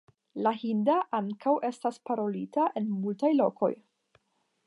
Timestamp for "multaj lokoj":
3.05-3.73